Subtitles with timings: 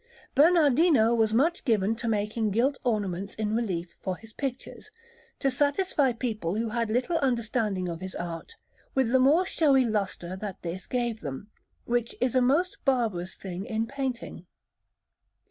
[0.33, 4.89] Bernardino was much given to making gilt ornaments in relief for his pictures,
[5.37, 8.55] to satisfy people who had little understanding of his art
[8.95, 11.51] with the more showy lustre that this gave them,
[11.85, 14.47] which is a most barbarous thing in painting.